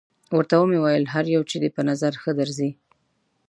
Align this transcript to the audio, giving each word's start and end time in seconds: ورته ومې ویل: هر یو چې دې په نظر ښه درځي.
ورته 0.37 0.55
ومې 0.57 0.79
ویل: 0.81 1.05
هر 1.13 1.25
یو 1.35 1.41
چې 1.49 1.55
دې 1.61 1.69
په 1.75 1.81
نظر 1.89 2.13
ښه 2.21 2.31
درځي. 2.39 2.69